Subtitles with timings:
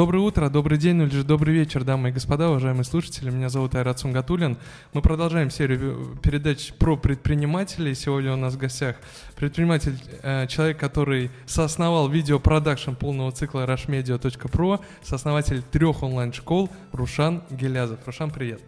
[0.00, 3.28] Доброе утро, добрый день, ну или же добрый вечер, дамы и господа, уважаемые слушатели.
[3.28, 4.56] Меня зовут Айрат Сунгатулин.
[4.94, 7.94] Мы продолжаем серию передач про предпринимателей.
[7.94, 8.96] Сегодня у нас в гостях
[9.36, 18.00] предприниматель, э, человек, который соосновал видеопродакшн полного цикла rushmedia.pro, сооснователь трех онлайн-школ Рушан Гелязов.
[18.06, 18.62] Рушан, привет.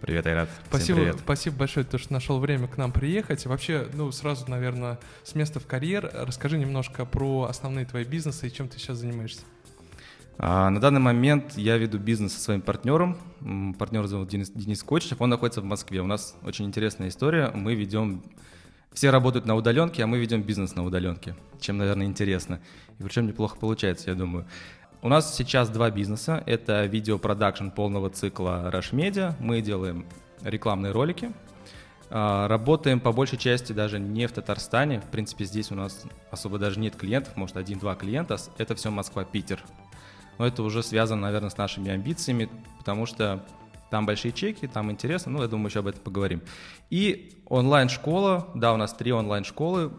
[0.00, 0.48] Привет, Айрат.
[0.70, 1.16] Спасибо, привет.
[1.22, 3.44] спасибо большое, то, что нашел время к нам приехать.
[3.44, 6.10] Вообще, ну, сразу, наверное, с места в карьер.
[6.14, 9.42] Расскажи немножко про основные твои бизнесы и чем ты сейчас занимаешься.
[10.44, 13.16] А, на данный момент я веду бизнес со своим партнером.
[13.78, 16.00] Партнер зовут Денис, Денис Кочнев, он находится в Москве.
[16.00, 17.52] У нас очень интересная история.
[17.54, 18.24] Мы ведем...
[18.92, 22.60] Все работают на удаленке, а мы ведем бизнес на удаленке, чем, наверное, интересно.
[22.98, 24.44] И причем неплохо получается, я думаю.
[25.00, 26.42] У нас сейчас два бизнеса.
[26.44, 29.36] Это видеопродакшн полного цикла Rush Media.
[29.38, 30.06] Мы делаем
[30.42, 31.30] рекламные ролики.
[32.10, 35.00] А, работаем по большей части даже не в Татарстане.
[35.02, 38.36] В принципе, здесь у нас особо даже нет клиентов, может, один-два клиента.
[38.58, 39.62] Это все Москва-Питер
[40.38, 43.44] но это уже связано, наверное, с нашими амбициями, потому что
[43.90, 46.40] там большие чеки, там интересно, ну, я думаю, еще об этом поговорим.
[46.88, 49.92] И онлайн-школа, да, у нас три онлайн-школы,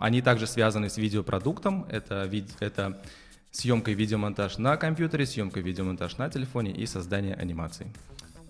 [0.00, 3.02] они также связаны с видеопродуктом, это, это
[3.50, 7.86] съемка и видеомонтаж на компьютере, съемка и видеомонтаж на телефоне и создание анимаций.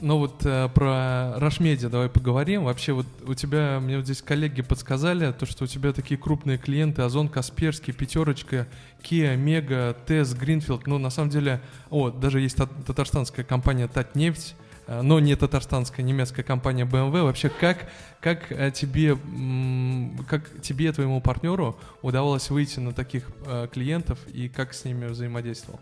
[0.01, 2.65] Ну вот э, про Рашмедиа давай поговорим.
[2.65, 6.57] Вообще вот у тебя, мне вот здесь коллеги подсказали, то, что у тебя такие крупные
[6.57, 8.67] клиенты, Озон, Касперский, Пятерочка,
[9.03, 10.87] Kia, Мега, ТЭС, Гринфилд.
[10.87, 14.55] Ну на самом деле, о, даже есть татарстанская компания Татнефть,
[14.87, 17.23] э, но не татарстанская, немецкая компания BMW.
[17.23, 17.91] Вообще, как,
[18.23, 19.19] как э, тебе,
[20.27, 25.79] как тебе, твоему партнеру удавалось выйти на таких э, клиентов и как с ними взаимодействовал?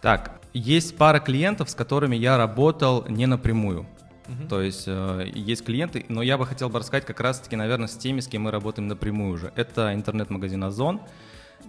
[0.00, 3.86] Так, есть пара клиентов, с которыми я работал не напрямую.
[4.26, 4.48] Uh-huh.
[4.48, 7.96] То есть э, есть клиенты, но я бы хотел бы рассказать как раз-таки, наверное, с
[7.96, 9.52] теми, с кем мы работаем напрямую уже.
[9.54, 11.00] Это интернет-магазин Озон,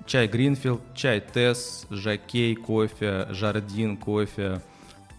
[0.06, 4.62] чай Гринфилд, чай Тесс, Жакей кофе, Жардин кофе,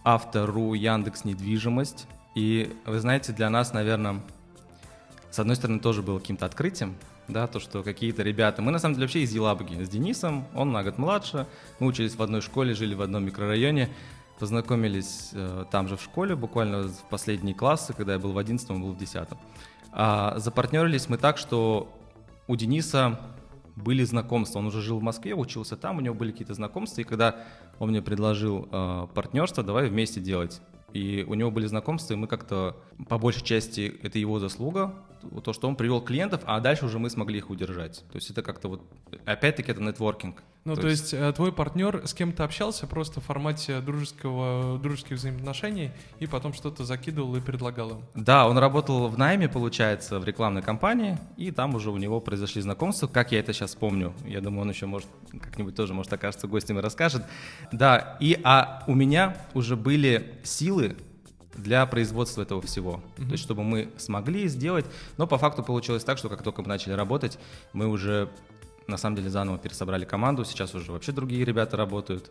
[0.03, 2.07] Автору, Яндекс недвижимость.
[2.35, 4.21] И вы знаете, для нас, наверное,
[5.31, 6.95] с одной стороны, тоже было каким-то открытием,
[7.29, 8.61] да, то, что какие-то ребята...
[8.61, 11.47] Мы, на самом деле, вообще из Елабуги, с Денисом, он на год младше,
[11.79, 13.89] мы учились в одной школе, жили в одном микрорайоне,
[14.39, 18.69] познакомились э, там же в школе, буквально в последние классы, когда я был в 11
[18.69, 19.27] он был в 10
[19.91, 21.91] а запартнерились мы так, что
[22.47, 23.19] у Дениса
[23.75, 24.59] были знакомства.
[24.59, 27.37] Он уже жил в Москве, учился там, у него были какие-то знакомства, и когда
[27.79, 30.61] он мне предложил э, партнерство, давай вместе делать.
[30.93, 32.75] И у него были знакомства, и мы как-то,
[33.07, 34.95] по большей части, это его заслуга,
[35.43, 38.03] то, что он привел клиентов, а дальше уже мы смогли их удержать.
[38.11, 38.81] То есть это как-то вот,
[39.25, 40.43] опять-таки, это нетворкинг.
[40.65, 44.77] Ну, то, то есть, есть э, твой партнер с кем-то общался просто в формате дружеского,
[44.77, 48.01] дружеских взаимоотношений и потом что-то закидывал и предлагал им?
[48.13, 52.61] Да, он работал в найме, получается, в рекламной кампании, и там уже у него произошли
[52.61, 54.13] знакомства, как я это сейчас помню.
[54.25, 57.23] Я думаю, он еще может как-нибудь тоже, может, окажется гостем и расскажет.
[57.71, 60.97] Да, и а у меня уже были силы
[61.59, 63.01] для производства этого всего.
[63.17, 63.25] Mm-hmm.
[63.25, 64.85] То есть, чтобы мы смогли сделать.
[65.17, 67.37] Но по факту получилось так, что как только мы начали работать,
[67.73, 68.29] мы уже
[68.89, 70.43] на самом деле заново пересобрали команду.
[70.45, 72.29] Сейчас уже вообще другие ребята работают.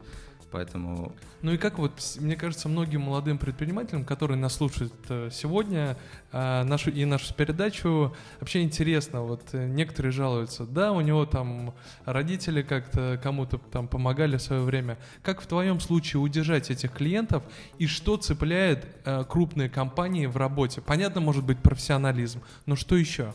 [0.50, 1.12] Поэтому...
[1.42, 5.96] Ну и как вот, мне кажется, многим молодым предпринимателям, которые нас слушают э, сегодня,
[6.32, 11.74] а, нашу и нашу передачу, вообще интересно, вот э, некоторые жалуются, да, у него там
[12.06, 14.98] родители как-то кому-то там помогали в свое время.
[15.22, 17.42] Как в твоем случае удержать этих клиентов
[17.78, 20.80] и что цепляет э, крупные компании в работе?
[20.80, 23.34] Понятно, может быть, профессионализм, но что еще?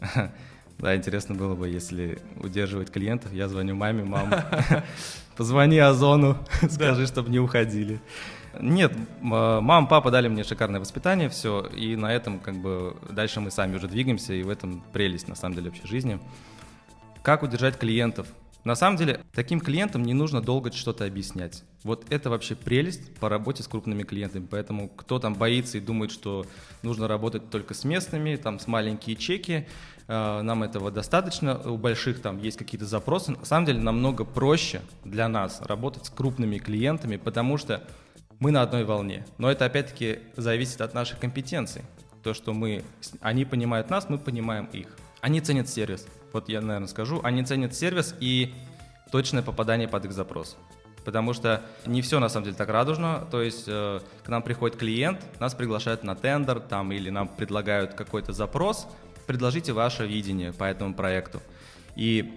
[0.80, 3.32] Да, интересно было бы, если удерживать клиентов.
[3.32, 4.44] Я звоню маме, мама,
[5.36, 6.38] позвони Озону,
[6.70, 8.00] скажи, чтобы не уходили.
[8.58, 13.50] Нет, мама, папа дали мне шикарное воспитание, все, и на этом как бы дальше мы
[13.50, 16.18] сами уже двигаемся, и в этом прелесть на самом деле вообще жизни.
[17.22, 18.26] Как удержать клиентов?
[18.64, 21.64] На самом деле, таким клиентам не нужно долго что-то объяснять.
[21.82, 24.46] Вот это вообще прелесть по работе с крупными клиентами.
[24.50, 26.44] Поэтому кто там боится и думает, что
[26.82, 29.66] нужно работать только с местными, там с маленькие чеки,
[30.10, 31.56] нам этого достаточно.
[31.58, 33.30] У больших там есть какие-то запросы.
[33.30, 37.82] На самом деле намного проще для нас работать с крупными клиентами, потому что
[38.40, 39.24] мы на одной волне.
[39.38, 41.82] Но это опять-таки зависит от наших компетенций.
[42.24, 42.82] То, что мы,
[43.20, 44.88] они понимают нас, мы понимаем их.
[45.20, 46.06] Они ценят сервис.
[46.32, 47.20] Вот я, наверное, скажу.
[47.22, 48.52] Они ценят сервис и
[49.12, 50.56] точное попадание под их запрос.
[51.04, 53.26] Потому что не все на самом деле так радужно.
[53.30, 57.94] То есть э, к нам приходит клиент, нас приглашают на тендер там, или нам предлагают
[57.94, 58.88] какой-то запрос.
[59.30, 61.40] Предложите ваше видение по этому проекту.
[61.94, 62.36] И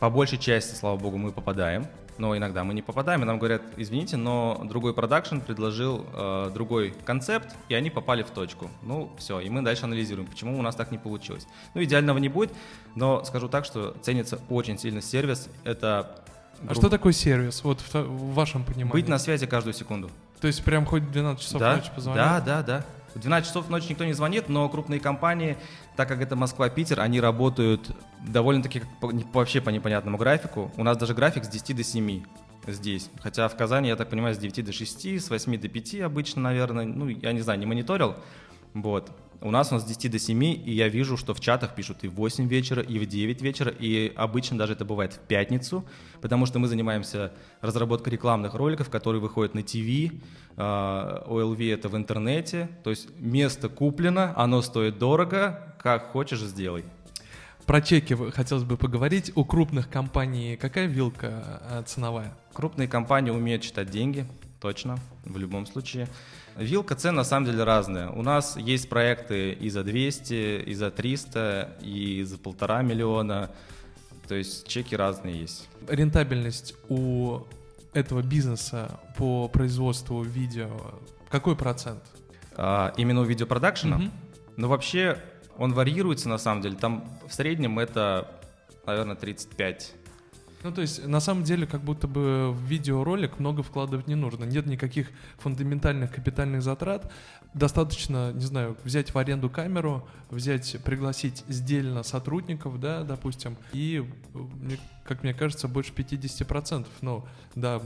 [0.00, 1.86] по большей части, слава богу, мы попадаем
[2.16, 6.92] но иногда мы не попадаем, и нам говорят, извините, но другой продакшн предложил э, другой
[7.04, 8.72] концепт, и они попали в точку.
[8.82, 11.46] Ну, все, и мы дальше анализируем, почему у нас так не получилось.
[11.74, 12.50] Ну, идеального не будет,
[12.96, 15.48] но скажу так, что ценится очень сильно сервис.
[15.62, 16.24] Это
[16.66, 18.94] А что такое сервис, вот в, в вашем понимании?
[18.94, 20.10] Быть на связи каждую секунду.
[20.40, 22.20] То есть прям хоть в 12 часов да, ночи позвонить?
[22.20, 22.84] Да, да, да.
[23.14, 25.56] В 12 часов ночи никто не звонит, но крупные компании,
[25.96, 27.90] так как это Москва-Питер, они работают
[28.26, 30.70] довольно-таки по, вообще по непонятному графику.
[30.76, 32.22] У нас даже график с 10 до 7
[32.66, 33.10] здесь.
[33.20, 36.42] Хотя в Казани, я так понимаю, с 9 до 6, с 8 до 5 обычно,
[36.42, 36.84] наверное.
[36.84, 38.14] Ну, я не знаю, не мониторил.
[38.74, 39.10] Вот.
[39.40, 42.08] У нас он с 10 до 7, и я вижу, что в чатах пишут и
[42.08, 45.84] в 8 вечера, и в 9 вечера, и обычно даже это бывает в пятницу,
[46.20, 50.12] потому что мы занимаемся разработкой рекламных роликов, которые выходят на ТВ,
[50.56, 56.84] OLV это в интернете, то есть место куплено, оно стоит дорого, как хочешь сделай.
[57.64, 59.30] Про чеки хотелось бы поговорить.
[59.34, 62.34] У крупных компаний какая вилка э, ценовая?
[62.54, 64.26] Крупные компании умеют читать деньги,
[64.60, 66.08] точно, в любом случае.
[66.56, 68.10] Вилка цен на самом деле разная.
[68.10, 73.50] У нас есть проекты и за 200, и за 300, и за полтора миллиона.
[74.26, 75.68] То есть чеки разные есть.
[75.88, 77.40] Рентабельность у
[77.94, 81.00] этого бизнеса по производству видео
[81.30, 82.02] какой процент?
[82.56, 83.96] А, именно у видеопродакшена?
[83.96, 84.04] Угу.
[84.56, 85.18] Ну, вообще,
[85.58, 86.76] он варьируется на самом деле.
[86.76, 88.30] Там в среднем это,
[88.86, 89.94] наверное, 35
[90.62, 94.44] ну, то есть, на самом деле, как будто бы в видеоролик много вкладывать не нужно.
[94.44, 97.12] Нет никаких фундаментальных капитальных затрат.
[97.54, 104.04] Достаточно, не знаю, взять в аренду камеру, взять, пригласить сдельно сотрудников, да, допустим, и,
[105.04, 106.86] как мне кажется, больше 50%.
[107.00, 107.80] Ну, да,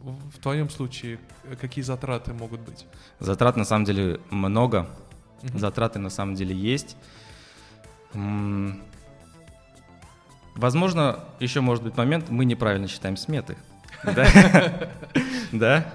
[0.00, 1.18] в твоем случае
[1.60, 2.86] какие затраты могут быть?
[3.20, 4.88] Затрат на самом деле много.
[5.54, 6.96] Затраты на самом деле есть.
[10.58, 13.56] Возможно, еще может быть момент, мы неправильно считаем сметы.
[14.04, 14.26] Да?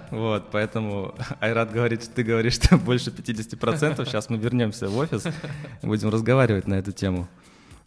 [0.10, 4.06] Вот, поэтому Айрат говорит, ты говоришь, что больше 50%.
[4.06, 5.25] Сейчас мы вернемся в офис,
[5.81, 7.27] будем разговаривать на эту тему.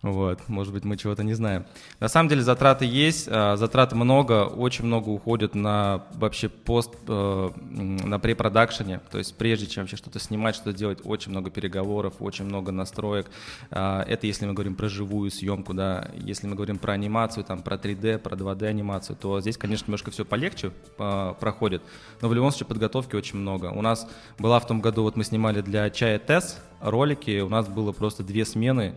[0.03, 1.65] Вот, может быть, мы чего-то не знаем.
[2.01, 7.51] На самом деле затраты есть, а, затрат много, очень много уходит на вообще пост, э,
[7.57, 12.45] на препродакшене, то есть прежде чем вообще что-то снимать, что-то делать, очень много переговоров, очень
[12.45, 13.27] много настроек.
[13.71, 17.63] А, это если мы говорим про живую съемку, да, если мы говорим про анимацию, там,
[17.63, 21.83] про 3D, про 2D анимацию, то здесь, конечно, немножко все полегче а, проходит,
[22.21, 23.67] но в любом случае подготовки очень много.
[23.67, 24.07] У нас
[24.39, 28.23] была в том году, вот мы снимали для Чая Тес ролики, у нас было просто
[28.23, 28.95] две смены,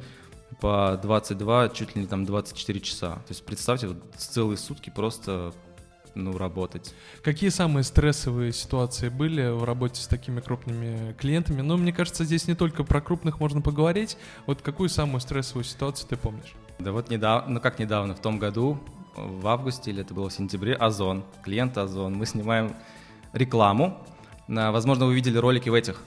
[0.60, 3.16] по 22, чуть ли не там 24 часа.
[3.16, 5.54] То есть представьте, вот целые сутки просто
[6.16, 6.94] ну, работать.
[7.24, 11.62] Какие самые стрессовые ситуации были в работе с такими крупными клиентами?
[11.62, 14.18] Ну, мне кажется, здесь не только про крупных можно поговорить.
[14.46, 16.54] Вот какую самую стрессовую ситуацию ты помнишь?
[16.80, 18.80] Да вот недавно, ну как недавно, в том году,
[19.16, 22.76] в августе или это было в сентябре, Озон, клиент Озон, мы снимаем
[23.34, 24.06] рекламу.
[24.48, 26.02] Возможно, вы видели ролики в этих,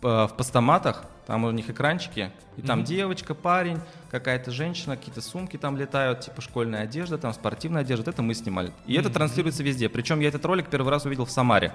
[0.00, 2.84] в, э, в постаматах, там у них экранчики, и там mm-hmm.
[2.84, 3.78] девочка, парень,
[4.10, 8.10] какая-то женщина, какие-то сумки там летают, типа школьная одежда, там спортивная одежда.
[8.10, 8.72] Это мы снимали.
[8.86, 9.00] И mm-hmm.
[9.00, 9.88] это транслируется везде.
[9.88, 11.72] Причем я этот ролик первый раз увидел в Самаре.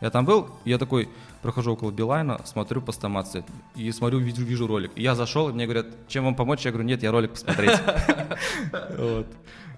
[0.00, 1.08] Я там был, я такой
[1.40, 3.44] прохожу около Билайна, смотрю по стомации,
[3.76, 4.90] и смотрю, вижу, вижу ролик.
[4.96, 6.64] И я зашел, и мне говорят, чем вам помочь?
[6.64, 7.80] Я говорю, нет, я ролик посмотреть.
[8.98, 9.26] Вот.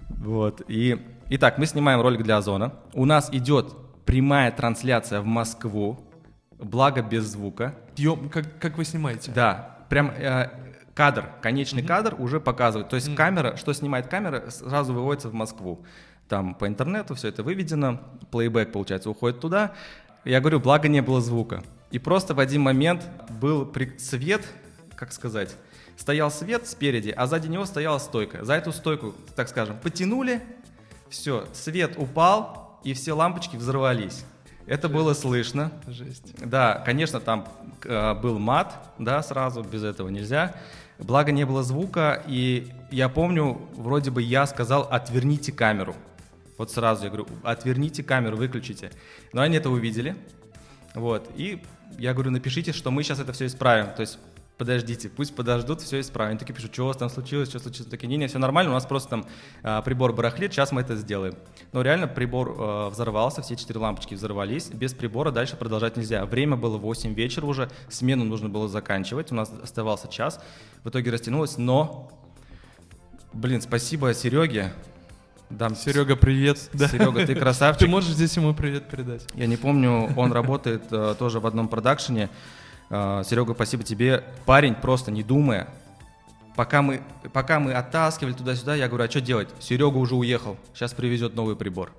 [0.09, 0.61] Вот.
[0.67, 0.97] И,
[1.29, 2.73] итак, мы снимаем ролик для Озона.
[2.93, 3.75] У нас идет
[4.05, 5.99] прямая трансляция в Москву,
[6.59, 7.75] благо без звука.
[7.95, 9.31] Съем, как, как вы снимаете?
[9.31, 10.49] Да, прям э,
[10.93, 11.87] кадр, конечный mm-hmm.
[11.87, 12.89] кадр уже показывает.
[12.89, 13.15] То есть mm-hmm.
[13.15, 15.85] камера, что снимает камера, сразу выводится в Москву.
[16.27, 19.73] Там по интернету все это выведено, плейбэк, получается, уходит туда.
[20.25, 21.63] Я говорю, благо не было звука.
[21.91, 23.97] И просто в один момент был при...
[23.97, 24.45] свет,
[24.95, 25.55] как сказать,
[25.95, 28.43] стоял свет спереди, а сзади него стояла стойка.
[28.43, 30.43] За эту стойку, так скажем, потянули,
[31.09, 34.25] все, свет упал, и все лампочки взорвались.
[34.67, 35.71] Это было слышно.
[35.87, 36.33] Жесть.
[36.45, 37.47] Да, конечно, там
[37.85, 40.55] э, был мат, да, сразу, без этого нельзя.
[40.99, 45.95] Благо не было звука, и я помню, вроде бы я сказал, отверните камеру.
[46.57, 48.91] Вот сразу я говорю, отверните камеру, выключите.
[49.31, 50.15] Но они это увидели,
[50.95, 51.63] вот, и
[51.97, 53.93] я говорю, напишите, что мы сейчас это все исправим.
[53.95, 54.19] То есть
[54.57, 56.31] подождите, пусть подождут, все исправим.
[56.31, 57.89] Они такие пишут, что у вас там случилось, что случилось.
[57.89, 59.25] Такие, не, не, все нормально, у нас просто там
[59.63, 61.35] а, прибор барахлит, сейчас мы это сделаем.
[61.73, 66.25] Но реально прибор а, взорвался, все четыре лампочки взорвались, без прибора дальше продолжать нельзя.
[66.25, 70.43] Время было 8 вечера уже, смену нужно было заканчивать, у нас оставался час,
[70.83, 72.11] в итоге растянулось, но,
[73.33, 74.73] блин, спасибо Сереге,
[75.49, 75.75] Дам.
[75.75, 76.57] Серега, привет.
[76.57, 77.85] Серега, ты красавчик.
[77.85, 79.25] Ты можешь здесь ему привет передать?
[79.33, 82.29] Я не помню, он работает э, тоже в одном продакшене.
[82.89, 84.23] А, Серега, спасибо тебе.
[84.45, 85.67] Парень, просто не думая,
[86.55, 87.01] пока мы,
[87.33, 89.49] пока мы оттаскивали туда-сюда, я говорю, а что делать?
[89.59, 91.91] Серега уже уехал, сейчас привезет новый прибор.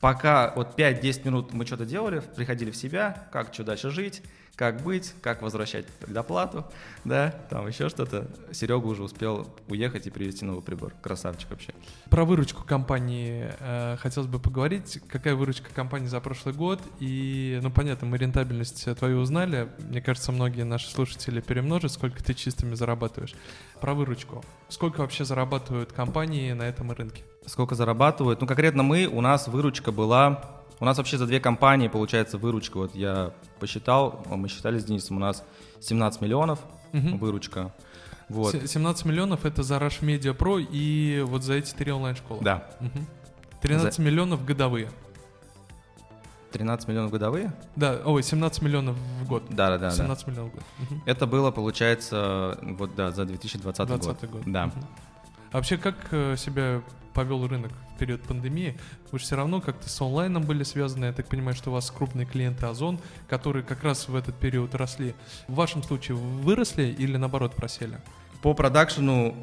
[0.00, 4.22] Пока вот 5-10 минут мы что-то делали, приходили в себя, как что дальше жить,
[4.56, 6.66] как быть, как возвращать предоплату,
[7.04, 8.28] да, там еще что-то.
[8.52, 10.92] Серега уже успел уехать и привезти новый прибор.
[11.02, 11.72] Красавчик вообще.
[12.10, 15.00] Про выручку компании э, хотелось бы поговорить.
[15.08, 16.80] Какая выручка компании за прошлый год?
[16.98, 19.70] И, ну, понятно, мы рентабельность твою узнали.
[19.78, 23.34] Мне кажется, многие наши слушатели перемножат, сколько ты чистыми зарабатываешь.
[23.80, 24.44] Про выручку.
[24.68, 27.22] Сколько вообще зарабатывают компании на этом рынке?
[27.46, 28.42] Сколько зарабатывают?
[28.42, 32.78] Ну, конкретно мы, у нас выручка была у нас вообще за две компании получается выручка.
[32.78, 35.44] Вот я посчитал, мы считали с Денисом, у нас
[35.80, 36.58] 17 миллионов
[36.92, 37.18] угу.
[37.18, 37.72] выручка.
[38.28, 38.54] Вот.
[38.54, 42.42] 17 миллионов это за Rush Media Pro и вот за эти три онлайн-школы.
[42.42, 42.70] Да.
[42.80, 43.04] Угу.
[43.62, 44.02] 13 за...
[44.02, 44.90] миллионов годовые.
[46.52, 47.52] 13 миллионов годовые?
[47.76, 49.44] Да, ой, 17 миллионов в год.
[49.50, 49.90] Да, да, да.
[49.90, 50.32] 17 да.
[50.32, 50.64] миллионов в год.
[50.78, 51.02] Угу.
[51.06, 54.30] Это было, получается, вот да, за 2020 20 год.
[54.30, 54.42] год.
[54.46, 54.66] Да.
[54.66, 54.86] Угу.
[55.52, 56.82] А вообще, как э, себя
[57.12, 58.76] повел рынок период пандемии?
[59.12, 61.04] Вы же все равно как-то с онлайном были связаны.
[61.04, 64.74] Я так понимаю, что у вас крупные клиенты Озон, которые как раз в этот период
[64.74, 65.14] росли.
[65.46, 67.98] В вашем случае выросли или наоборот просели?
[68.42, 69.34] По продакшену,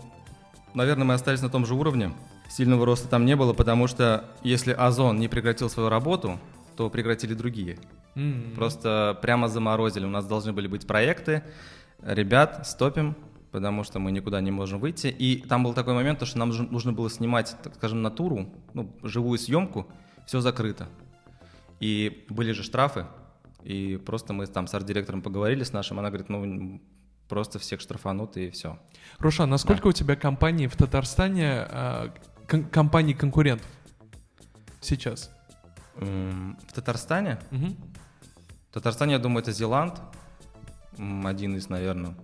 [0.73, 2.13] наверное, мы остались на том же уровне.
[2.49, 6.39] Сильного роста там не было, потому что если Озон не прекратил свою работу,
[6.75, 7.77] то прекратили другие.
[8.15, 8.55] Mm-hmm.
[8.55, 10.05] Просто прямо заморозили.
[10.05, 11.43] У нас должны были быть проекты.
[12.01, 13.15] Ребят, стопим,
[13.51, 15.07] потому что мы никуда не можем выйти.
[15.07, 19.37] И там был такой момент, что нам нужно было снимать, так скажем, натуру, ну, живую
[19.39, 19.87] съемку,
[20.25, 20.87] все закрыто.
[21.79, 23.05] И были же штрафы,
[23.63, 26.81] и просто мы там с арт-директором поговорили с нашим, она говорит, ну,
[27.27, 28.79] просто всех штрафанут и все.
[29.19, 29.89] Рушан, насколько да.
[29.89, 32.09] у тебя компании в Татарстане, э,
[32.47, 33.67] кон- компаний конкурентов
[34.81, 35.31] сейчас?
[35.95, 37.39] В Татарстане?
[37.51, 37.75] Угу.
[38.69, 40.01] В Татарстане, я думаю, это Зеланд,
[40.97, 42.15] один из, наверное.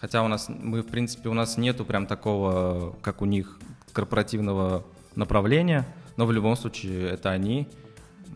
[0.00, 3.58] Хотя у нас, мы, в принципе, у нас нету прям такого, как у них,
[3.92, 7.68] корпоративного направления, но в любом случае это они,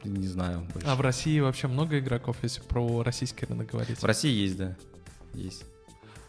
[0.05, 0.61] не знаю.
[0.73, 0.87] Больше.
[0.87, 3.99] А в России вообще много игроков, если про российский рынок говорить?
[3.99, 4.77] В России есть, да,
[5.33, 5.65] есть.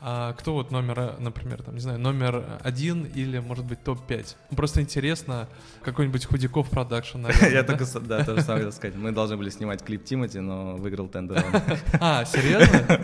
[0.01, 4.35] А кто вот номер, например, там, не знаю, номер один или, может быть, топ-5?
[4.55, 5.47] Просто интересно,
[5.83, 8.95] какой-нибудь Худяков продакшн, Я только, да, то же самое сказать.
[8.95, 11.43] Мы должны были снимать клип Тимати, но выиграл тендер.
[11.99, 12.99] А, серьезно?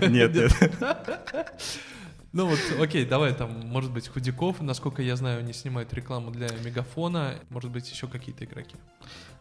[0.08, 0.52] Нет, нет.
[2.32, 6.48] Ну вот, окей, давай там, может быть, Худяков, насколько я знаю, они снимают рекламу для
[6.64, 8.76] Мегафона, может быть, еще какие-то игроки.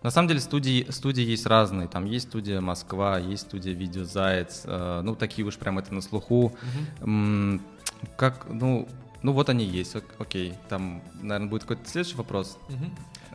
[0.04, 5.02] На самом деле студии, студии есть разные, там есть студия Москва, есть студия Видеозаяц, э,
[5.04, 6.56] ну такие уж прям это на слуху.
[7.02, 7.60] Угу.
[8.18, 8.88] Как, ну,
[9.24, 10.54] ну вот они есть, окей.
[10.70, 12.60] Там, наверное, будет какой-то следующий вопрос.
[12.70, 12.86] Угу.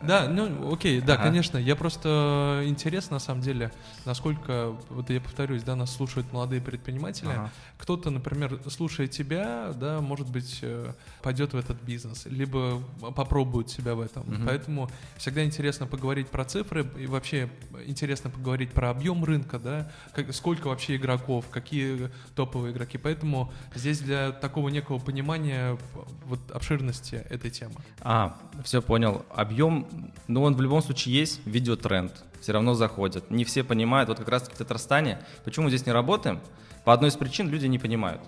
[0.02, 1.24] Да, ну окей, да, ага.
[1.24, 1.58] конечно.
[1.58, 3.70] Я просто интересно, на самом деле,
[4.04, 7.28] насколько, вот я повторюсь, да, нас слушают молодые предприниматели.
[7.28, 7.50] Ага.
[7.78, 10.92] Кто-то, например, слушая тебя, да, может быть, э,
[11.22, 12.82] пойдет в этот бизнес, либо
[13.14, 14.22] попробует себя в этом.
[14.22, 14.46] Угу.
[14.46, 17.50] Поэтому всегда интересно поговорить про цифры и вообще
[17.86, 22.96] интересно поговорить про объем рынка, да, как, сколько вообще игроков, какие топовые игроки.
[22.98, 25.76] Поэтому здесь для такого некого понимания
[26.24, 27.74] вот обширности этой темы.
[28.00, 29.24] А, все понял.
[29.30, 29.86] Объем
[30.28, 33.30] ну, он в любом случае есть, видеотренд, все равно заходят.
[33.30, 36.40] Не все понимают, вот как раз в Татарстане, почему мы здесь не работаем,
[36.84, 38.22] по одной из причин люди не понимают.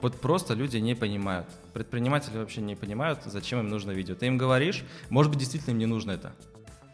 [0.00, 1.46] Вот просто люди не понимают.
[1.72, 4.14] Предприниматели вообще не понимают, зачем им нужно видео.
[4.14, 6.34] Ты им говоришь, может быть, действительно им не нужно это.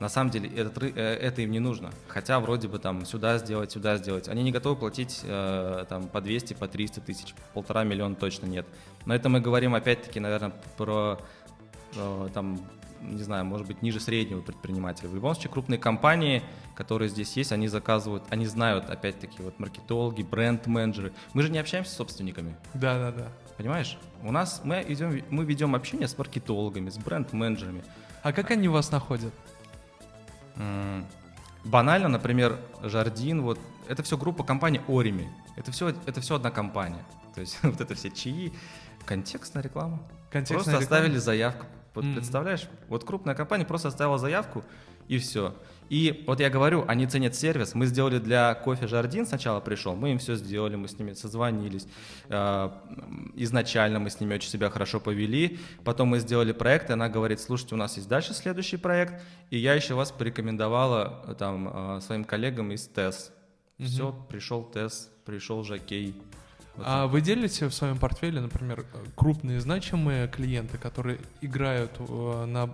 [0.00, 1.90] На самом деле это, э, это им не нужно.
[2.08, 4.28] Хотя вроде бы там сюда сделать, сюда сделать.
[4.28, 7.34] Они не готовы платить э, там по 200, по 300 тысяч.
[7.52, 8.66] Полтора миллиона точно нет.
[9.04, 11.20] Но это мы говорим опять-таки, наверное, про
[12.32, 12.60] там
[13.02, 15.08] не знаю, может быть, ниже среднего предпринимателя.
[15.08, 16.42] В любом случае, крупные компании,
[16.74, 21.12] которые здесь есть, они заказывают, они знают, опять-таки, вот маркетологи, бренд-менеджеры.
[21.32, 22.56] Мы же не общаемся с собственниками.
[22.74, 23.28] Да, да, да.
[23.56, 23.98] Понимаешь?
[24.22, 27.84] У нас мы идем, мы ведем общение с маркетологами, с бренд-менеджерами.
[28.22, 29.32] А как они вас находят?
[31.64, 35.30] Банально, например, Жардин, вот это все группа компаний Орими.
[35.56, 37.04] Это все, это все одна компания.
[37.34, 38.52] То есть вот это все чаи,
[39.06, 40.00] контекстная реклама.
[40.30, 40.84] Контекстная Просто реклама.
[40.84, 42.14] оставили заявку вот mm-hmm.
[42.14, 44.64] представляешь, вот крупная компания просто оставила заявку
[45.08, 45.54] и все.
[45.90, 47.74] И вот я говорю, они ценят сервис.
[47.74, 51.88] Мы сделали для кофе Жардин сначала пришел, мы им все сделали, мы с ними созвонились.
[52.28, 52.70] Э,
[53.34, 55.58] изначально мы с ними очень себя хорошо повели.
[55.82, 59.20] Потом мы сделали проект, и она говорит, слушайте, у нас есть дальше следующий проект,
[59.50, 63.32] и я еще вас порекомендовала э, там э, своим коллегам из ТЭС.
[63.78, 63.86] Mm-hmm.
[63.86, 66.14] Все, пришел ТЭС, пришел Жакей.
[66.78, 68.84] А вы делите в своем портфеле, например,
[69.14, 72.70] крупные значимые клиенты, которые играют э, на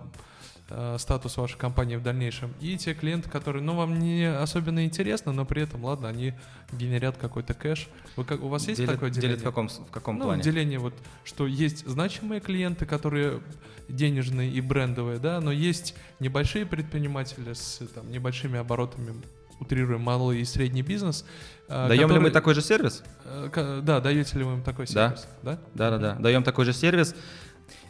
[0.69, 5.33] э, статус вашей компании в дальнейшем, и те клиенты, которые, ну, вам не особенно интересно,
[5.33, 6.33] но при этом, ладно, они
[6.71, 7.89] генерят какой-то кэш.
[8.15, 9.37] Вы, как, у вас есть делят, такое деление?
[9.37, 10.43] Делят в каком, в каком ну, плане?
[10.43, 13.41] деление вот, что есть значимые клиенты, которые
[13.89, 19.21] денежные и брендовые, да, но есть небольшие предприниматели с там, небольшими оборотами
[19.59, 21.25] утрируем, малый и средний бизнес.
[21.67, 22.19] э, Даем который...
[22.19, 23.03] ли мы такой же сервис?
[23.25, 25.27] Э, да, даете ли вы им такой сервис?
[25.43, 26.15] Да, да, да, да.
[26.15, 27.15] Даем такой же сервис.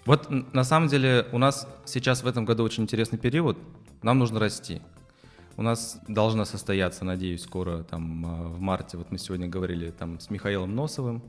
[0.06, 3.58] Вот на самом деле у нас сейчас в этом году очень интересный период.
[4.02, 4.82] Нам нужно расти.
[5.58, 8.98] У нас должна состояться, надеюсь, скоро там э, в марте.
[8.98, 11.24] Вот мы сегодня говорили там с Михаилом Носовым.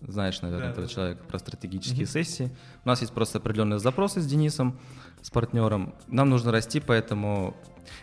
[0.00, 0.92] Знаешь, наверное, да, этого да.
[0.92, 2.12] человека про стратегические угу.
[2.12, 2.50] сессии.
[2.84, 4.78] У нас есть просто определенные запросы с Денисом,
[5.22, 5.94] с партнером.
[6.06, 7.56] Нам нужно расти, поэтому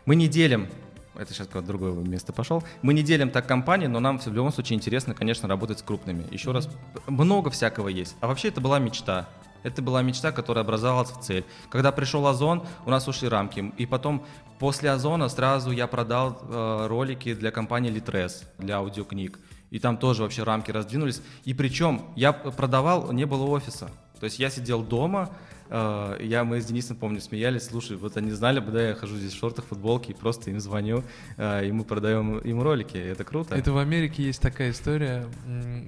[0.06, 0.68] мы не делим
[1.18, 2.64] это сейчас в другое место пошел.
[2.82, 6.26] Мы не делим так компании, но нам в любом случае интересно, конечно, работать с крупными.
[6.32, 6.70] Еще раз,
[7.08, 8.16] много всякого есть.
[8.22, 9.28] А вообще это была мечта.
[9.64, 11.44] Это была мечта, которая образовалась в цель.
[11.72, 13.74] Когда пришел Озон, у нас ушли рамки.
[13.78, 14.24] И потом,
[14.60, 19.40] после Озона, сразу я продал э, ролики для компании Litres, для аудиокниг.
[19.72, 21.22] И там тоже вообще рамки раздвинулись.
[21.46, 23.90] И причем я продавал, не было офиса.
[24.20, 25.30] То есть я сидел дома,
[25.70, 29.18] э, я, мы с Денисом, помню, смеялись, слушай, вот они знали бы, да, я хожу
[29.18, 31.04] здесь в шортах, футболке, и просто им звоню,
[31.38, 33.56] э, и мы продаем им ролики, это круто.
[33.56, 35.26] Это в Америке есть такая история,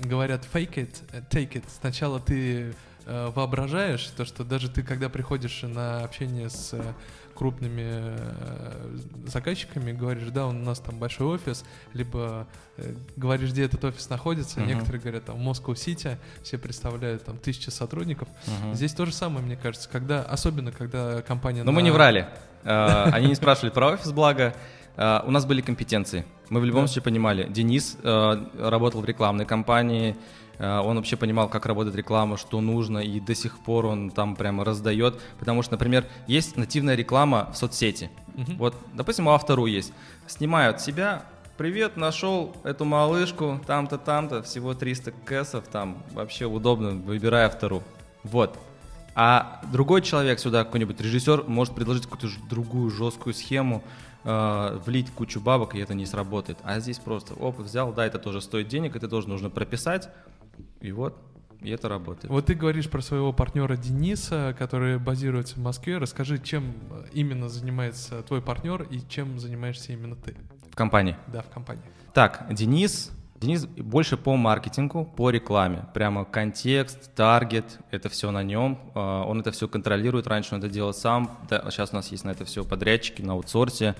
[0.03, 1.63] говорят fake it, take it.
[1.79, 2.74] Сначала ты
[3.08, 6.94] э, воображаешь, то, что даже ты, когда приходишь на общение с э,
[7.34, 8.98] крупными э,
[9.28, 12.48] заказчиками, говоришь, да, у нас там большой офис, либо
[12.78, 14.68] э, говоришь, где этот офис находится, uh-huh.
[14.68, 18.28] некоторые говорят, там, Москва-Сити, все представляют там тысячи сотрудников.
[18.28, 18.74] Uh-huh.
[18.74, 21.64] Здесь то же самое, мне кажется, когда, особенно когда компания...
[21.64, 21.76] Но на...
[21.76, 22.28] мы не врали.
[22.64, 24.54] Они не спрашивали про офис, благо.
[24.98, 26.26] Uh, у нас были компетенции.
[26.50, 26.88] Мы в любом да.
[26.88, 27.48] случае понимали.
[27.48, 30.18] Денис uh, работал в рекламной компании,
[30.60, 34.66] он вообще понимал, как работает реклама, что нужно, и до сих пор он там прямо
[34.66, 35.20] раздает.
[35.40, 38.10] Потому что, например, есть нативная реклама в соцсети.
[38.36, 38.52] Угу.
[38.58, 39.94] Вот, допустим, у автору есть.
[40.28, 41.24] Снимают себя,
[41.58, 47.84] привет, нашел эту малышку, там-то, там-то, всего 300 кэсов, там вообще удобно, выбирай автору.
[48.24, 48.58] Вот.
[49.16, 53.84] А другой человек сюда, какой-нибудь режиссер, может предложить какую-то другую жесткую схему,
[54.24, 56.60] э, влить кучу бабок, и это не сработает.
[56.64, 60.10] А здесь просто, оп, взял, да, это тоже стоит денег, это тоже нужно прописать,
[60.82, 61.18] и вот,
[61.62, 62.30] и это работает.
[62.30, 65.98] Вот ты говоришь про своего партнера Дениса, который базируется в Москве.
[65.98, 66.76] Расскажи, чем
[67.12, 70.36] именно занимается твой партнер и чем занимаешься именно ты?
[70.72, 71.16] В компании?
[71.27, 71.84] Да, в компании.
[72.14, 75.86] Так, Денис Денис больше по маркетингу, по рекламе.
[75.94, 78.79] Прямо контекст, таргет, это все на нем.
[78.96, 80.25] А, он это все контролирует.
[80.25, 81.38] Раньше он это делал сам.
[81.50, 83.96] Сейчас у нас есть на это все подрядчики на аутсорсе.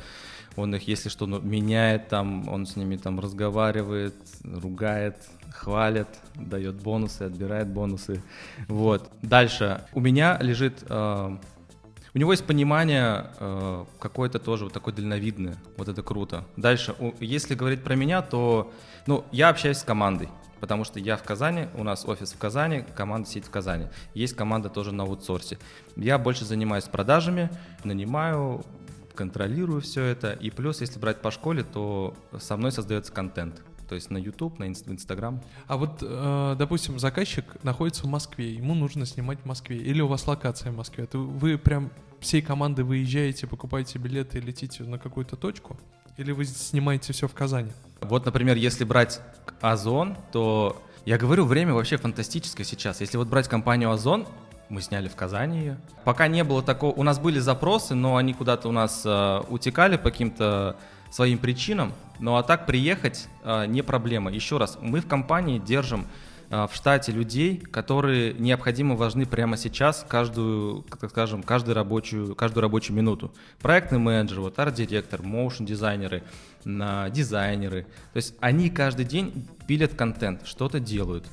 [0.58, 5.16] Он их, если что, ну, меняет там, он с ними там разговаривает, ругает,
[5.52, 8.24] хвалит, дает бонусы, отбирает бонусы.
[8.68, 9.10] Вот.
[9.22, 9.86] Дальше.
[9.94, 10.84] У меня лежит...
[10.90, 11.38] Э,
[12.14, 15.58] у него есть понимание э, какое-то тоже вот такое дальновидное.
[15.78, 16.44] Вот это круто.
[16.56, 16.96] Дальше.
[17.00, 18.74] У, если говорить про меня, то...
[19.06, 20.28] Ну, я общаюсь с командой.
[20.60, 23.90] Потому что я в Казани, у нас офис в Казани, команда сидит в Казани.
[24.16, 25.60] Есть команда тоже на аутсорсе.
[25.96, 27.52] Я больше занимаюсь продажами,
[27.84, 28.66] нанимаю,
[29.18, 30.32] контролирую все это.
[30.32, 34.60] И плюс, если брать по школе, то со мной создается контент то есть на YouTube,
[34.60, 35.42] на Instagram.
[35.68, 40.08] А вот, э, допустим, заказчик находится в Москве, ему нужно снимать в Москве, или у
[40.08, 45.00] вас локация в Москве, то вы прям всей команды выезжаете, покупаете билеты и летите на
[45.00, 45.78] какую-то точку,
[46.18, 47.72] или вы снимаете все в Казани?
[48.02, 49.22] Вот, например, если брать
[49.62, 53.00] Озон, то я говорю, время вообще фантастическое сейчас.
[53.00, 54.28] Если вот брать компанию Озон,
[54.70, 55.78] мы сняли в Казани ее.
[56.04, 59.98] Пока не было такого, у нас были запросы, но они куда-то у нас э, утекали
[59.98, 60.76] по каким-то
[61.10, 61.94] своим причинам.
[62.20, 64.32] Ну а так приехать э, не проблема.
[64.32, 66.08] Еще раз, мы в компании держим
[66.50, 72.62] э, в штате людей, которые необходимо важны прямо сейчас, каждую, так скажем, каждую рабочую, каждую
[72.62, 73.32] рабочую минуту.
[73.62, 76.24] Проектный менеджер, вот арт-директор, моушн-дизайнеры,
[76.66, 77.84] э, дизайнеры.
[78.14, 81.26] То есть они каждый день пилят контент, что-то делают.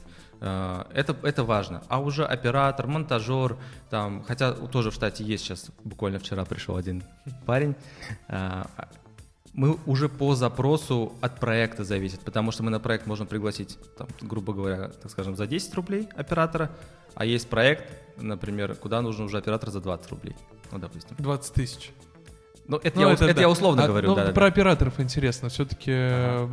[0.44, 1.82] Это, это важно.
[1.88, 3.56] А уже оператор, монтажер,
[3.88, 7.02] там, хотя тоже в штате есть сейчас, буквально вчера пришел один
[7.46, 7.74] парень,
[9.54, 14.08] мы уже по запросу от проекта зависит, потому что мы на проект можем пригласить, там,
[14.20, 16.70] грубо говоря, так скажем, за 10 рублей оператора,
[17.14, 17.84] а есть проект,
[18.16, 20.36] например, куда нужен уже оператор за 20 рублей,
[20.72, 21.16] ну, допустим.
[21.18, 21.92] 20 тысяч.
[22.66, 23.40] Ну, это, ну, я, это, это да.
[23.42, 24.08] я условно а, говорю.
[24.08, 24.46] Ну, да, про да.
[24.46, 25.50] операторов интересно.
[25.50, 26.50] Все-таки ага.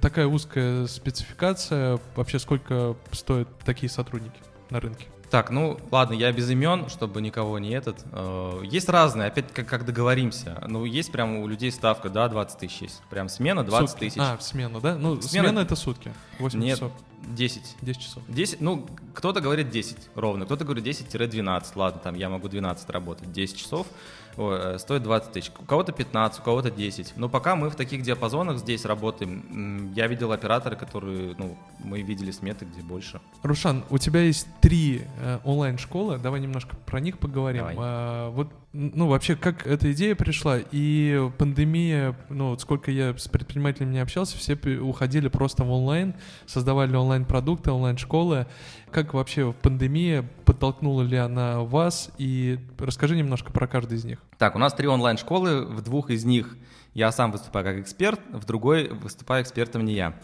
[0.00, 1.98] Такая узкая спецификация.
[2.16, 5.06] Вообще, сколько стоят такие сотрудники на рынке?
[5.30, 8.04] Так, ну ладно, я без имен, чтобы никого не этот.
[8.12, 10.62] Э, есть разные, опять как, как договоримся.
[10.68, 13.02] Ну, есть прям у людей ставка, да, 20 тысяч есть.
[13.10, 14.04] Прям смена 20 сутки.
[14.04, 14.20] тысяч.
[14.20, 14.94] А, смена, да?
[14.94, 16.12] Ну, смена, смена это сутки.
[16.38, 16.92] 8 Нет, часов.
[17.26, 17.76] 10.
[17.80, 18.22] 10 часов.
[18.28, 21.72] 10, ну, кто-то говорит 10 ровно, кто-то говорит 10-12.
[21.74, 23.88] Ладно, там я могу 12 работать, 10 часов.
[24.36, 25.50] О, стоит 20 тысяч.
[25.58, 27.14] У кого-то 15, у кого-то 10.
[27.16, 29.92] Но пока мы в таких диапазонах здесь работаем.
[29.94, 33.20] Я видел операторы, которые, ну, мы видели сметы, где больше.
[33.42, 37.60] Рушан, у тебя есть три э, онлайн-школы, давай немножко про них поговорим.
[37.62, 37.76] Давай.
[37.78, 43.28] А, вот, ну, вообще, как эта идея пришла, и пандемия, ну, вот сколько я с
[43.28, 46.14] предпринимателями не общался, все уходили просто в онлайн,
[46.46, 48.48] создавали онлайн-продукты, онлайн-школы.
[48.90, 52.10] Как вообще пандемия подтолкнула ли она вас?
[52.18, 54.18] И расскажи немножко про каждый из них.
[54.38, 56.56] Так, у нас три онлайн-школы, в двух из них
[56.94, 60.18] я сам выступаю как эксперт, в другой выступаю экспертом не я,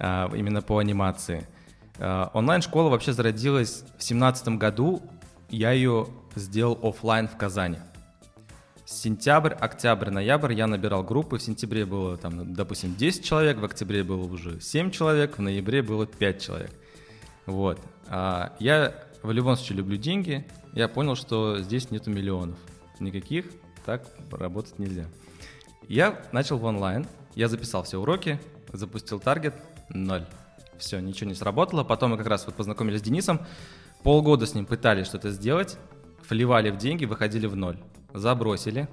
[0.00, 1.46] а, именно по анимации.
[2.00, 5.02] А, Онлайн-школа вообще зародилась в 2017 году,
[5.50, 7.78] я ее сделал оффлайн в Казани.
[8.84, 11.38] Сентябрь, октябрь, ноябрь я набирал группы.
[11.38, 15.82] В сентябре было, там, допустим, 10 человек, в октябре было уже 7 человек, в ноябре
[15.82, 16.70] было 5 человек.
[17.46, 17.80] Вот.
[18.08, 20.46] А я в любом случае люблю деньги.
[20.72, 22.58] Я понял, что здесь нету миллионов.
[22.98, 23.46] Никаких,
[23.84, 25.06] так работать нельзя.
[25.88, 28.40] Я начал в онлайн, я записал все уроки,
[28.72, 29.54] запустил таргет,
[29.90, 30.26] ноль.
[30.78, 31.84] Все, ничего не сработало.
[31.84, 33.40] Потом мы как раз вот познакомились с Денисом,
[34.02, 35.78] полгода с ним пытались что-то сделать,
[36.28, 37.78] вливали в деньги, выходили в ноль.
[38.14, 38.88] Забросили.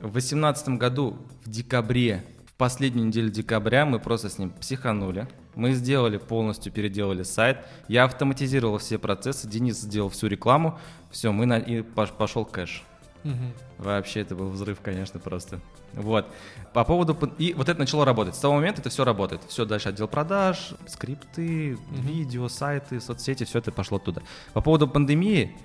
[0.00, 5.28] В 2018 году, в декабре, в последнюю неделю декабря мы просто с ним психанули.
[5.54, 7.58] Мы сделали полностью, переделали сайт.
[7.88, 10.78] Я автоматизировал все процессы, Денис сделал всю рекламу.
[11.10, 11.58] Все, мы на...
[11.58, 12.82] и пош- пошел кэш.
[13.22, 13.52] Мгм.
[13.78, 15.60] Вообще это был взрыв, конечно, просто.
[15.94, 16.26] Вот.
[16.74, 17.16] По поводу...
[17.38, 18.34] И вот это начало работать.
[18.34, 19.42] С того момента это все работает.
[19.48, 22.02] Все дальше отдел продаж, скрипты, Мгм.
[22.02, 24.22] видео, сайты, соцсети, все это пошло туда.
[24.52, 25.56] По поводу пандемии,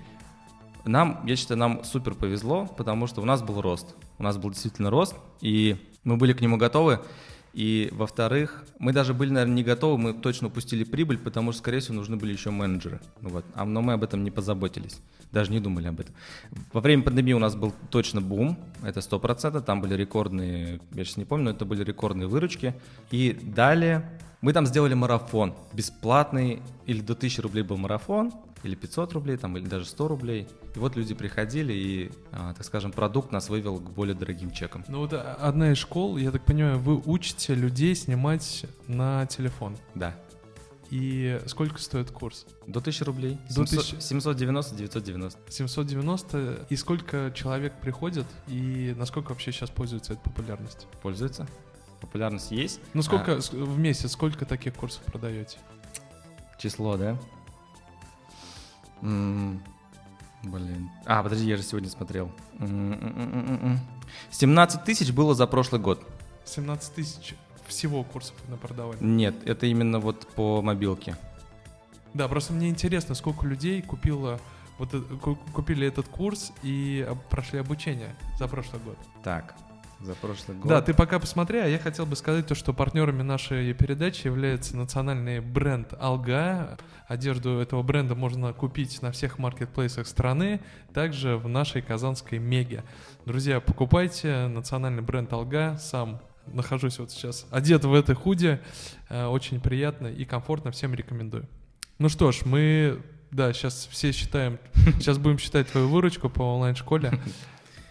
[0.84, 3.94] нам, я считаю, нам супер повезло, потому что у нас был рост.
[4.18, 7.00] У нас был действительно рост, и мы были к нему готовы.
[7.52, 11.80] И, во-вторых, мы даже были, наверное, не готовы, мы точно упустили прибыль, потому что, скорее
[11.80, 13.00] всего, нужны были еще менеджеры.
[13.20, 13.44] Ну Вот.
[13.54, 15.00] А, но мы об этом не позаботились,
[15.32, 16.14] даже не думали об этом.
[16.72, 21.16] Во время пандемии у нас был точно бум, это 100%, там были рекордные, я сейчас
[21.16, 22.74] не помню, но это были рекордные выручки.
[23.10, 24.08] И далее
[24.40, 29.56] мы там сделали марафон, бесплатный, или до 1000 рублей был марафон, или 500 рублей, там,
[29.56, 30.48] или даже 100 рублей.
[30.74, 34.84] И вот люди приходили, и, а, так скажем, продукт нас вывел к более дорогим чекам.
[34.88, 39.76] Ну вот а, одна из школ, я так понимаю, вы учите людей снимать на телефон.
[39.94, 40.14] Да.
[40.90, 42.46] И сколько стоит курс?
[42.66, 43.38] До 1000 рублей.
[43.48, 44.00] До 700 1000.
[44.00, 45.38] 790, 990.
[45.48, 46.66] 790.
[46.68, 48.26] И сколько человек приходит?
[48.48, 50.88] И насколько вообще сейчас пользуется этой популярностью?
[51.00, 51.46] Пользуется.
[52.00, 52.80] Популярность есть.
[52.94, 55.58] Ну сколько А, в месяц, сколько таких курсов продаете?
[56.58, 57.16] число, да?
[59.02, 59.62] М,
[60.42, 60.90] Блин.
[61.04, 62.30] А, подожди, я же сегодня смотрел.
[62.58, 63.80] М, м, м, м, м.
[64.30, 66.02] 17 тысяч было за прошлый год.
[66.46, 67.34] 17 тысяч
[67.66, 68.96] всего курсов вы напродавали.
[69.00, 71.16] Нет, это именно вот по мобилке.
[72.14, 74.40] Да, просто мне интересно, сколько людей купило
[74.78, 78.96] вот э- ку- купили этот курс и прошли обучение за прошлый год.
[79.22, 79.54] Так,
[80.00, 80.68] за прошлый год.
[80.68, 84.76] Да, ты пока посмотри, а я хотел бы сказать то, что партнерами нашей передачи является
[84.76, 86.78] национальный бренд Алга.
[87.06, 90.60] Одежду этого бренда можно купить на всех маркетплейсах страны,
[90.94, 92.84] также в нашей казанской Меге.
[93.26, 98.60] Друзья, покупайте национальный бренд Алга, сам нахожусь вот сейчас одет в этой худи,
[99.10, 101.46] Э, очень приятно и комфортно, всем рекомендую.
[101.98, 104.58] Ну что ж, мы, да, сейчас все считаем,
[105.00, 107.12] сейчас будем считать твою выручку по онлайн-школе.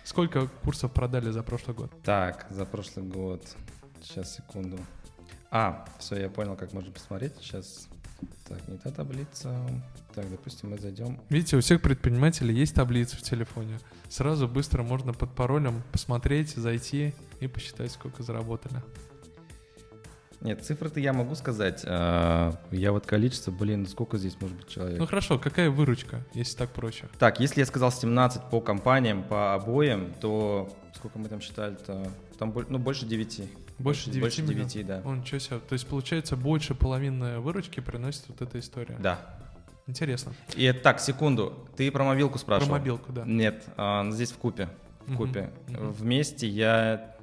[0.10, 1.92] Сколько курсов продали за прошлый год?
[2.04, 3.46] Так, за прошлый год.
[4.02, 4.80] Сейчас, секунду.
[5.52, 7.34] А, все, я понял, как можно посмотреть.
[7.40, 7.88] Сейчас.
[8.48, 9.56] Так, не та таблица.
[10.16, 11.20] Так, допустим, мы зайдем.
[11.30, 13.78] Видите, у всех предпринимателей есть таблица в телефоне.
[14.08, 18.82] Сразу быстро можно под паролем посмотреть, зайти и посчитать, сколько заработали.
[20.42, 21.84] Нет, цифры-то я могу сказать.
[21.86, 24.98] а, Я вот количество, блин, сколько здесь может быть человек?
[25.00, 27.06] Ну хорошо, какая выручка, если так проще?
[27.20, 32.10] Так, если я сказал 17 по компаниям, по обоям, то сколько мы там считали-то?
[32.38, 33.50] Там ну, больше 9.
[33.80, 34.72] Больше 9 Больше миллионов?
[34.74, 35.02] 9, да.
[35.06, 35.60] О, ничего себе.
[35.60, 38.98] То есть, получается, больше половины выручки приносит вот эта история.
[39.00, 39.20] Да.
[39.88, 40.34] Интересно.
[40.56, 41.68] И так, секунду.
[41.76, 42.72] Ты про мобилку Про спрашивал?
[42.74, 43.24] мобилку, да.
[43.26, 44.70] Нет, а, здесь в купе.
[45.08, 45.50] В купе.
[45.68, 45.92] мгм.
[45.92, 47.16] Вместе я...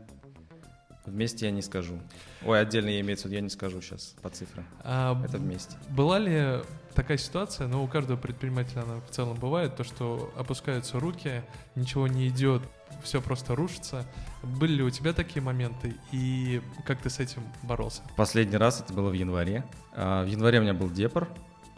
[1.07, 2.01] Вместе я не скажу.
[2.45, 4.67] Ой, отдельно я имею в виду, я не скажу сейчас по цифрам.
[4.83, 5.77] А Это вместе.
[5.89, 6.61] Была ли
[6.95, 11.43] такая ситуация, ну, у каждого предпринимателя она в целом бывает, то, что опускаются руки,
[11.75, 12.63] ничего не идет,
[13.03, 14.05] все просто рушится.
[14.43, 18.03] Были ли у тебя такие моменты, и как ты с этим боролся?
[18.17, 19.65] Последний раз это было в январе.
[19.93, 21.29] А, В январе у меня был депор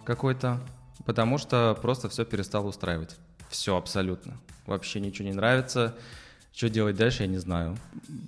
[0.05, 0.61] какой-то,
[1.05, 3.17] потому что просто все перестало устраивать.
[3.51, 4.39] Все абсолютно.
[4.67, 5.97] Вообще ничего не нравится.
[6.59, 7.77] Что делать дальше, я не знаю.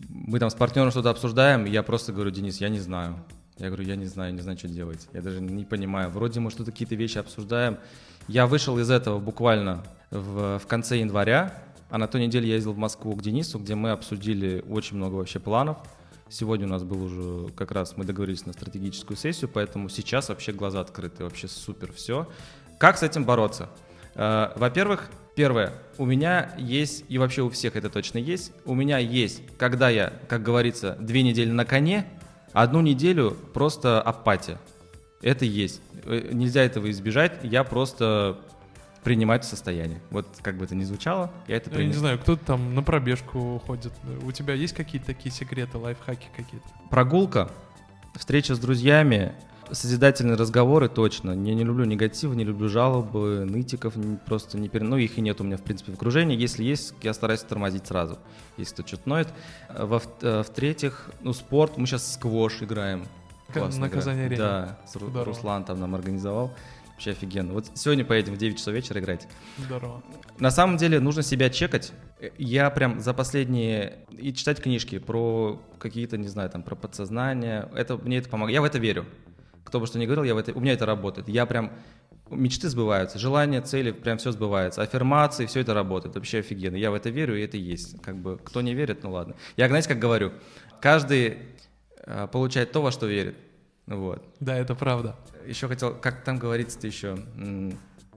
[0.08, 3.16] Мы там с партнером что-то обсуждаем, и я просто говорю, Денис, я не знаю.
[3.58, 5.08] Я говорю, я не знаю, не знаю, что делать.
[5.12, 6.10] Я даже не понимаю.
[6.10, 7.78] Вроде мы что-то какие-то вещи обсуждаем.
[8.28, 11.60] Я вышел из этого буквально в, в конце января.
[11.90, 15.16] А на той неделе я ездил в Москву к Денису, где мы обсудили очень много
[15.16, 15.78] вообще планов.
[16.28, 20.52] Сегодня у нас был уже, как раз мы договорились на стратегическую сессию, поэтому сейчас вообще
[20.52, 22.28] глаза открыты, вообще супер все.
[22.78, 23.70] Как с этим бороться?
[24.14, 28.98] Э, во-первых, первое, у меня есть, и вообще у всех это точно есть, у меня
[28.98, 32.06] есть, когда я, как говорится, две недели на коне,
[32.52, 34.58] одну неделю просто апатия.
[35.22, 35.82] Это есть.
[36.04, 38.38] Э, нельзя этого избежать, я просто
[39.04, 40.00] принимать в состоянии.
[40.10, 41.88] Вот как бы это ни звучало, я это принимаю.
[41.88, 43.92] Я не знаю, кто-то там на пробежку ходит.
[44.22, 46.66] У тебя есть какие-то такие секреты, лайфхаки какие-то?
[46.90, 47.50] Прогулка,
[48.16, 49.32] встреча с друзьями,
[49.72, 51.30] созидательные разговоры точно.
[51.30, 53.94] Я не люблю негатив, не люблю жалобы, нытиков,
[54.26, 54.84] просто не пере...
[54.84, 56.36] Ну, их и нет у меня, в принципе, в окружении.
[56.36, 58.18] Если есть, я стараюсь тормозить сразу,
[58.56, 59.28] если кто что-то ноет.
[59.68, 61.76] Э, В-третьих, ну, спорт.
[61.76, 63.06] Мы сейчас сквош играем.
[63.52, 65.24] Классно на Казани Да, Здорово.
[65.24, 66.52] Руслан там нам организовал.
[66.92, 67.54] Вообще офигенно.
[67.54, 69.26] Вот сегодня поедем в 9 часов вечера играть.
[69.56, 70.02] Здорово.
[70.38, 71.92] На самом деле нужно себя чекать.
[72.36, 74.04] Я прям за последние...
[74.10, 77.70] И читать книжки про какие-то, не знаю, там, про подсознание.
[77.74, 78.54] Это, мне это помогает.
[78.54, 79.06] Я в это верю.
[79.64, 80.52] Кто бы что ни говорил, я в это...
[80.52, 81.28] у меня это работает.
[81.28, 81.72] Я прям...
[82.30, 84.82] Мечты сбываются, желания, цели, прям все сбывается.
[84.82, 86.14] Аффирмации, все это работает.
[86.14, 86.76] Вообще офигенно.
[86.76, 88.00] Я в это верю, и это есть.
[88.02, 89.34] Как бы, кто не верит, ну ладно.
[89.56, 90.32] Я, знаете, как говорю,
[90.80, 91.38] каждый
[92.04, 93.36] э, получает то, во что верит.
[93.88, 94.22] Вот.
[94.38, 95.16] Да, это правда.
[95.44, 97.18] Еще хотел, как там говорится-то еще,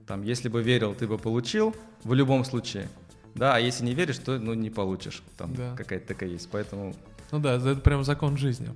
[0.06, 2.88] там, если бы верил, ты бы получил в любом случае.
[3.34, 5.22] Да, а если не веришь, то ну, не получишь.
[5.36, 5.74] Там да.
[5.76, 6.48] какая-то такая есть.
[6.52, 6.94] Поэтому.
[7.32, 8.70] Ну да, это прям закон жизни.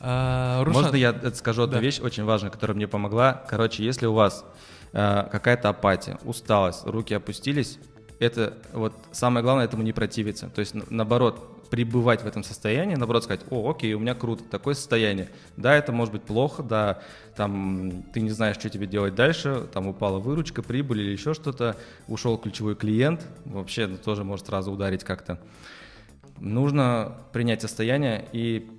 [0.00, 0.82] А, Рушан...
[0.82, 1.80] Можно я скажу одну да.
[1.80, 3.44] вещь очень важную, которая мне помогла?
[3.48, 4.44] Короче, если у вас
[4.92, 7.78] э, какая-то апатия, усталость, руки опустились,
[8.18, 10.48] это вот самое главное этому не противиться.
[10.48, 14.74] То есть наоборот, пребывать в этом состоянии, наоборот сказать, о, окей, у меня круто, такое
[14.74, 15.28] состояние.
[15.56, 17.00] Да, это может быть плохо, да,
[17.36, 21.76] там ты не знаешь, что тебе делать дальше, там упала выручка, прибыль или еще что-то,
[22.06, 25.38] ушел ключевой клиент, вообще это тоже может сразу ударить как-то.
[26.38, 28.70] Нужно принять состояние и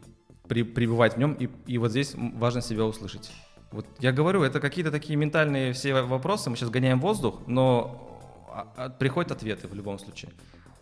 [0.50, 3.32] при, пребывать в нем, и, и вот здесь важно себя услышать.
[3.72, 8.68] Вот я говорю, это какие-то такие ментальные все вопросы, мы сейчас гоняем воздух, но а,
[8.76, 10.32] а, приходят ответы в любом случае.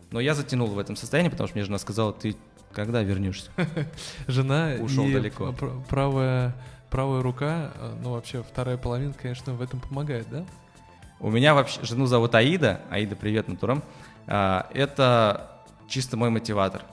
[0.10, 2.38] Но я затянул в этом состоянии, потому что мне жена сказала, ты
[2.72, 3.52] когда вернешься?
[4.28, 5.54] Жена ушел далеко.
[5.90, 6.56] Правая,
[6.90, 10.46] правая рука, э, ну вообще вторая половина, конечно, в этом помогает, да?
[11.20, 12.82] У меня вообще жену зовут Аида.
[12.90, 13.84] Аида, привет, натурам.
[14.28, 15.52] А, это
[15.90, 16.84] чисто мой мотиватор.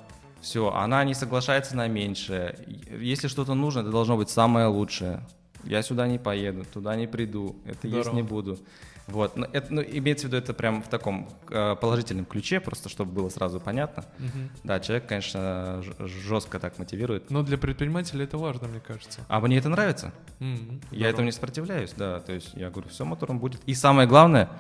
[0.44, 2.58] Все, она не соглашается на меньшее.
[3.00, 5.22] Если что-то нужно, это должно быть самое лучшее.
[5.64, 7.96] Я сюда не поеду, туда не приду, это Здорово.
[7.96, 8.58] есть не буду.
[9.06, 12.90] Вот, но это, ну, имеется в виду это прям в таком э, положительном ключе, просто
[12.90, 14.04] чтобы было сразу понятно.
[14.18, 14.38] Угу.
[14.64, 17.30] Да, человек, конечно, жестко так мотивирует.
[17.30, 19.20] Но для предпринимателя это важно, мне кажется.
[19.28, 20.12] А мне это нравится.
[20.40, 20.80] Угу.
[20.90, 22.20] Я этому не сопротивляюсь, да.
[22.20, 23.62] То есть я говорю, все, мотором будет.
[23.64, 24.50] И самое главное,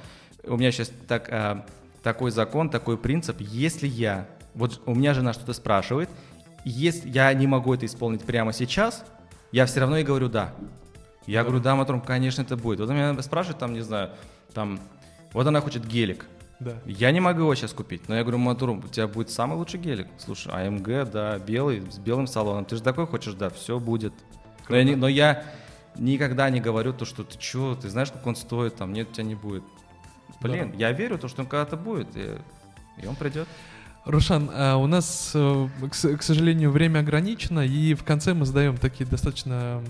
[0.44, 1.62] у меня сейчас так, э,
[2.02, 6.08] такой закон, такой принцип, если я, вот у меня жена что-то спрашивает,
[6.64, 9.04] если я не могу это исполнить прямо сейчас,
[9.52, 10.52] я все равно и говорю да.
[11.26, 11.44] Я да.
[11.44, 12.80] говорю, да, мотором, конечно, это будет.
[12.80, 14.10] Вот он меня спрашивает, там, не знаю,
[14.52, 14.80] там,
[15.32, 16.26] вот она хочет гелик.
[16.60, 16.74] Да.
[16.86, 19.80] Я не могу его сейчас купить, но я говорю, Матурум, у тебя будет самый лучший
[19.80, 20.06] гелик.
[20.18, 22.64] Слушай, АМГ, да, белый, с белым салоном.
[22.64, 24.12] Ты же такой хочешь, да, все будет.
[24.68, 25.44] Но я, но я
[25.96, 29.12] никогда не говорю то, что ты что, ты знаешь, как он стоит, там, нет, у
[29.12, 29.64] тебя не будет.
[30.40, 30.76] Блин, да.
[30.78, 32.36] я верю, то, что он когда-то будет, и,
[33.02, 33.48] и он придет.
[34.04, 39.08] Рушан, а у нас, э, к сожалению, время ограничено, и в конце мы задаем такие
[39.08, 39.82] достаточно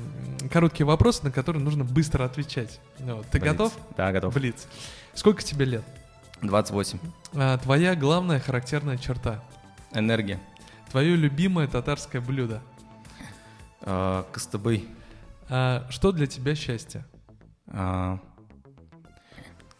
[0.53, 2.81] короткие вопросы, на которые нужно быстро отвечать.
[2.99, 3.53] Ты Блиц.
[3.53, 3.73] готов?
[3.97, 4.33] Да, готов.
[4.33, 4.69] Блиц.
[5.15, 5.85] Сколько тебе лет?
[6.43, 6.99] 28.
[7.35, 9.43] А, твоя главная характерная черта?
[9.93, 10.39] Энергия.
[10.91, 12.63] Твое любимое татарское блюдо?
[13.81, 14.85] А, костыбы.
[15.49, 17.05] А, что для тебя счастье?
[17.67, 18.21] А,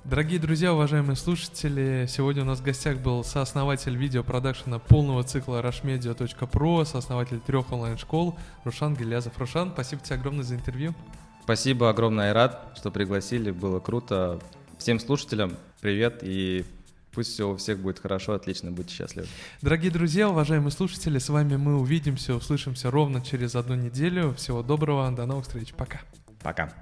[0.04, 6.86] Дорогие друзья, уважаемые слушатели, сегодня у нас в гостях был сооснователь видеопродакшена полного цикла rushmedia.pro,
[6.86, 9.36] сооснователь трех онлайн-школ Рушан Гелязов.
[9.36, 10.94] Рушан, спасибо тебе огромное за интервью.
[11.42, 14.40] Спасибо огромное, Айрат, что пригласили, было круто.
[14.78, 16.64] Всем слушателям привет и
[17.12, 19.28] пусть все у всех будет хорошо, отлично, будьте счастливы.
[19.62, 24.34] Дорогие друзья, уважаемые слушатели, с вами мы увидимся, услышимся ровно через одну неделю.
[24.34, 26.00] Всего доброго, до новых встреч, пока.
[26.42, 26.72] Пока.